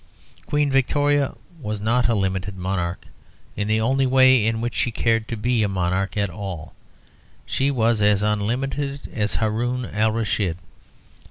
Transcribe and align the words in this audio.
Queen 0.47 0.71
Victoria 0.71 1.35
was 1.59 1.79
not 1.79 2.09
a 2.09 2.15
limited 2.15 2.57
monarch; 2.57 3.05
in 3.55 3.67
the 3.67 3.79
only 3.79 4.07
way 4.07 4.43
in 4.47 4.59
which 4.59 4.73
she 4.73 4.89
cared 4.89 5.27
to 5.27 5.37
be 5.37 5.61
a 5.61 5.69
monarch 5.69 6.17
at 6.17 6.27
all 6.31 6.73
she 7.45 7.69
was 7.69 8.01
as 8.01 8.23
unlimited 8.23 9.01
as 9.13 9.35
Haroun 9.35 9.85
Alraschid. 9.85 10.57